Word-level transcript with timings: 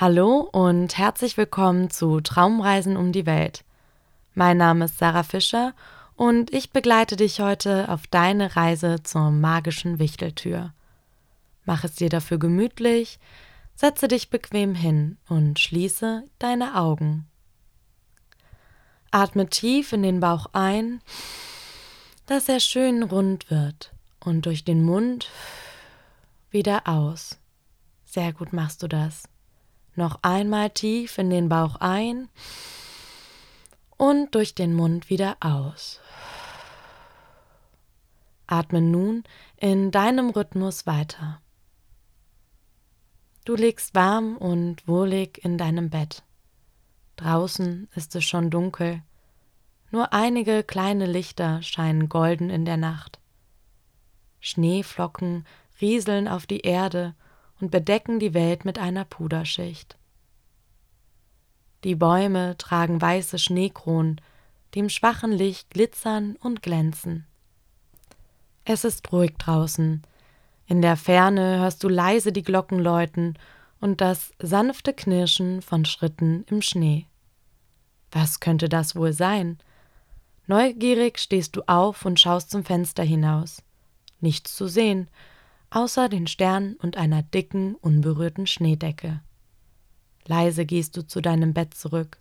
Hallo 0.00 0.48
und 0.52 0.96
herzlich 0.96 1.36
willkommen 1.36 1.90
zu 1.90 2.20
Traumreisen 2.20 2.96
um 2.96 3.10
die 3.10 3.26
Welt. 3.26 3.64
Mein 4.32 4.56
Name 4.56 4.84
ist 4.84 4.98
Sarah 4.98 5.24
Fischer 5.24 5.74
und 6.14 6.52
ich 6.54 6.70
begleite 6.70 7.16
dich 7.16 7.40
heute 7.40 7.88
auf 7.88 8.06
deine 8.06 8.54
Reise 8.54 9.02
zur 9.02 9.32
magischen 9.32 9.98
Wichteltür. 9.98 10.72
Mach 11.64 11.82
es 11.82 11.96
dir 11.96 12.08
dafür 12.10 12.38
gemütlich, 12.38 13.18
setze 13.74 14.06
dich 14.06 14.30
bequem 14.30 14.76
hin 14.76 15.18
und 15.28 15.58
schließe 15.58 16.22
deine 16.38 16.76
Augen. 16.76 17.26
Atme 19.10 19.48
tief 19.48 19.92
in 19.92 20.04
den 20.04 20.20
Bauch 20.20 20.46
ein, 20.52 21.00
dass 22.26 22.48
er 22.48 22.60
schön 22.60 23.02
rund 23.02 23.50
wird 23.50 23.92
und 24.20 24.46
durch 24.46 24.62
den 24.62 24.84
Mund 24.84 25.28
wieder 26.52 26.86
aus. 26.86 27.40
Sehr 28.04 28.32
gut 28.32 28.52
machst 28.52 28.84
du 28.84 28.86
das. 28.86 29.24
Noch 29.98 30.20
einmal 30.22 30.70
tief 30.70 31.18
in 31.18 31.28
den 31.28 31.48
Bauch 31.48 31.74
ein 31.80 32.28
und 33.96 34.32
durch 34.36 34.54
den 34.54 34.72
Mund 34.72 35.10
wieder 35.10 35.36
aus. 35.40 35.98
Atme 38.46 38.80
nun 38.80 39.24
in 39.56 39.90
deinem 39.90 40.30
Rhythmus 40.30 40.86
weiter. 40.86 41.42
Du 43.44 43.56
liegst 43.56 43.96
warm 43.96 44.36
und 44.36 44.86
wohlig 44.86 45.44
in 45.44 45.58
deinem 45.58 45.90
Bett. 45.90 46.22
Draußen 47.16 47.88
ist 47.96 48.14
es 48.14 48.24
schon 48.24 48.50
dunkel, 48.50 49.02
nur 49.90 50.12
einige 50.12 50.62
kleine 50.62 51.06
Lichter 51.06 51.60
scheinen 51.64 52.08
golden 52.08 52.50
in 52.50 52.64
der 52.64 52.76
Nacht. 52.76 53.18
Schneeflocken 54.38 55.44
rieseln 55.80 56.28
auf 56.28 56.46
die 56.46 56.60
Erde 56.60 57.16
und 57.60 57.70
bedecken 57.70 58.18
die 58.18 58.34
Welt 58.34 58.64
mit 58.64 58.78
einer 58.78 59.04
Puderschicht. 59.04 59.96
Die 61.84 61.94
Bäume 61.94 62.56
tragen 62.58 63.00
weiße 63.00 63.38
Schneekronen, 63.38 64.20
die 64.74 64.80
im 64.80 64.88
schwachen 64.88 65.32
Licht 65.32 65.70
glitzern 65.70 66.36
und 66.40 66.62
glänzen. 66.62 67.26
Es 68.64 68.84
ist 68.84 69.12
ruhig 69.12 69.36
draußen. 69.38 70.02
In 70.66 70.82
der 70.82 70.96
Ferne 70.96 71.60
hörst 71.60 71.82
du 71.82 71.88
leise 71.88 72.32
die 72.32 72.42
Glocken 72.42 72.78
läuten 72.78 73.38
und 73.80 74.00
das 74.00 74.32
sanfte 74.38 74.92
Knirschen 74.92 75.62
von 75.62 75.84
Schritten 75.84 76.44
im 76.50 76.60
Schnee. 76.62 77.06
Was 78.10 78.40
könnte 78.40 78.68
das 78.68 78.96
wohl 78.96 79.12
sein? 79.12 79.58
Neugierig 80.46 81.18
stehst 81.18 81.56
du 81.56 81.62
auf 81.66 82.04
und 82.04 82.18
schaust 82.18 82.50
zum 82.50 82.64
Fenster 82.64 83.02
hinaus. 83.02 83.62
Nichts 84.20 84.56
zu 84.56 84.66
sehen, 84.66 85.08
außer 85.70 86.08
den 86.08 86.26
Sternen 86.26 86.76
und 86.76 86.96
einer 86.96 87.22
dicken, 87.22 87.74
unberührten 87.76 88.46
Schneedecke. 88.46 89.20
Leise 90.26 90.66
gehst 90.66 90.96
du 90.96 91.06
zu 91.06 91.20
deinem 91.20 91.54
Bett 91.54 91.74
zurück. 91.74 92.18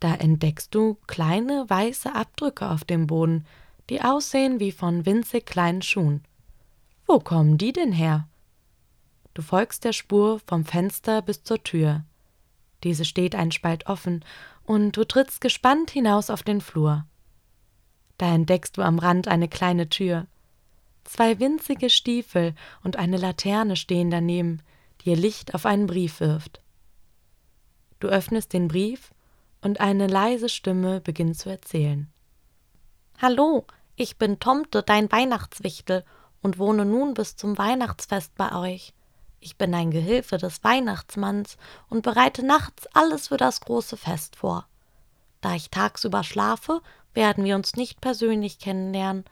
Da 0.00 0.14
entdeckst 0.14 0.74
du 0.74 0.96
kleine 1.06 1.68
weiße 1.68 2.14
Abdrücke 2.14 2.68
auf 2.70 2.84
dem 2.84 3.06
Boden, 3.06 3.46
die 3.90 4.00
aussehen 4.02 4.60
wie 4.60 4.72
von 4.72 5.04
winzig 5.04 5.46
kleinen 5.46 5.82
Schuhen. 5.82 6.22
Wo 7.06 7.18
kommen 7.18 7.58
die 7.58 7.72
denn 7.72 7.92
her? 7.92 8.28
Du 9.34 9.42
folgst 9.42 9.84
der 9.84 9.92
Spur 9.92 10.40
vom 10.46 10.64
Fenster 10.64 11.22
bis 11.22 11.42
zur 11.42 11.62
Tür. 11.62 12.04
Diese 12.82 13.04
steht 13.04 13.34
ein 13.34 13.52
Spalt 13.52 13.86
offen, 13.86 14.24
und 14.64 14.96
du 14.96 15.04
trittst 15.04 15.40
gespannt 15.40 15.90
hinaus 15.90 16.30
auf 16.30 16.42
den 16.42 16.60
Flur. 16.60 17.04
Da 18.18 18.34
entdeckst 18.34 18.76
du 18.76 18.82
am 18.82 18.98
Rand 18.98 19.28
eine 19.28 19.48
kleine 19.48 19.88
Tür. 19.88 20.26
Zwei 21.04 21.38
winzige 21.38 21.90
Stiefel 21.90 22.54
und 22.82 22.96
eine 22.96 23.16
Laterne 23.16 23.76
stehen 23.76 24.10
daneben, 24.10 24.62
die 25.00 25.10
ihr 25.10 25.16
Licht 25.16 25.54
auf 25.54 25.66
einen 25.66 25.86
Brief 25.86 26.20
wirft. 26.20 26.60
Du 27.98 28.08
öffnest 28.08 28.52
den 28.52 28.68
Brief 28.68 29.12
und 29.60 29.80
eine 29.80 30.06
leise 30.06 30.48
Stimme 30.48 31.00
beginnt 31.00 31.38
zu 31.38 31.50
erzählen. 31.50 32.08
Hallo, 33.20 33.66
ich 33.96 34.16
bin 34.16 34.40
Tomte, 34.40 34.82
dein 34.82 35.10
Weihnachtswichtel, 35.12 36.04
und 36.42 36.58
wohne 36.58 36.86
nun 36.86 37.14
bis 37.14 37.36
zum 37.36 37.58
Weihnachtsfest 37.58 38.34
bei 38.34 38.54
euch. 38.56 38.94
Ich 39.40 39.56
bin 39.56 39.74
ein 39.74 39.90
Gehilfe 39.90 40.38
des 40.38 40.64
Weihnachtsmanns 40.64 41.56
und 41.88 42.02
bereite 42.02 42.44
nachts 42.44 42.86
alles 42.94 43.28
für 43.28 43.36
das 43.36 43.60
große 43.60 43.96
Fest 43.96 44.36
vor. 44.36 44.66
Da 45.40 45.54
ich 45.54 45.70
tagsüber 45.70 46.24
schlafe, 46.24 46.80
werden 47.14 47.44
wir 47.44 47.56
uns 47.56 47.74
nicht 47.76 48.00
persönlich 48.00 48.58
kennenlernen, 48.58 49.24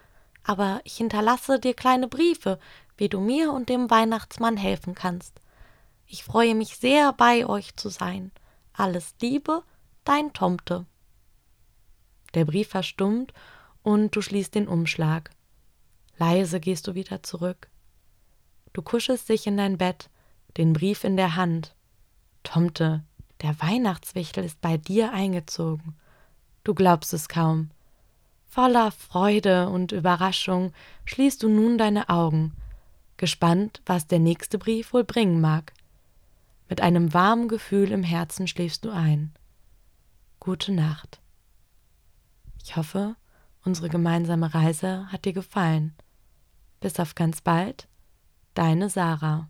aber 0.42 0.80
ich 0.84 0.96
hinterlasse 0.96 1.58
dir 1.60 1.74
kleine 1.74 2.08
Briefe, 2.08 2.58
wie 2.96 3.08
du 3.08 3.20
mir 3.20 3.52
und 3.52 3.68
dem 3.68 3.90
Weihnachtsmann 3.90 4.56
helfen 4.56 4.94
kannst. 4.94 5.40
Ich 6.06 6.24
freue 6.24 6.54
mich 6.54 6.76
sehr, 6.76 7.12
bei 7.12 7.46
euch 7.46 7.76
zu 7.76 7.88
sein. 7.88 8.32
Alles 8.72 9.14
Liebe, 9.20 9.62
dein 10.04 10.32
Tomte. 10.32 10.86
Der 12.34 12.44
Brief 12.44 12.68
verstummt 12.68 13.32
und 13.82 14.14
du 14.16 14.22
schließt 14.22 14.54
den 14.54 14.68
Umschlag. 14.68 15.30
Leise 16.16 16.60
gehst 16.60 16.86
du 16.86 16.94
wieder 16.94 17.22
zurück. 17.22 17.68
Du 18.72 18.82
kuschelst 18.82 19.28
dich 19.28 19.46
in 19.46 19.56
dein 19.56 19.78
Bett, 19.78 20.10
den 20.56 20.72
Brief 20.72 21.04
in 21.04 21.16
der 21.16 21.36
Hand. 21.36 21.74
Tomte, 22.42 23.04
der 23.42 23.60
Weihnachtswichtel 23.60 24.44
ist 24.44 24.60
bei 24.60 24.76
dir 24.76 25.12
eingezogen. 25.12 25.96
Du 26.64 26.74
glaubst 26.74 27.12
es 27.14 27.28
kaum. 27.28 27.70
Voller 28.48 28.90
Freude 28.90 29.68
und 29.68 29.92
Überraschung 29.92 30.72
schließt 31.04 31.42
du 31.42 31.48
nun 31.48 31.76
deine 31.76 32.08
Augen, 32.08 32.54
gespannt, 33.18 33.82
was 33.84 34.06
der 34.06 34.18
nächste 34.18 34.58
Brief 34.58 34.92
wohl 34.94 35.04
bringen 35.04 35.40
mag. 35.40 35.74
Mit 36.68 36.80
einem 36.80 37.12
warmen 37.12 37.48
Gefühl 37.48 37.92
im 37.92 38.02
Herzen 38.02 38.46
schläfst 38.48 38.84
du 38.84 38.90
ein. 38.90 39.32
Gute 40.40 40.72
Nacht. 40.72 41.20
Ich 42.62 42.76
hoffe, 42.76 43.16
unsere 43.64 43.90
gemeinsame 43.90 44.52
Reise 44.54 45.06
hat 45.12 45.26
dir 45.26 45.34
gefallen. 45.34 45.94
Bis 46.80 46.98
auf 46.98 47.14
ganz 47.14 47.42
bald, 47.42 47.86
deine 48.54 48.88
Sarah. 48.88 49.48